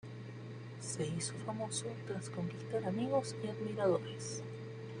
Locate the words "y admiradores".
3.43-4.41